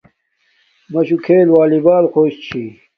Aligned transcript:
مَشُݸ 0.91 1.17
کھݵل 1.25 1.47
وݳلݵبݳل 1.55 2.05
خݸش 2.13 2.35
چھݵ. 2.47 2.67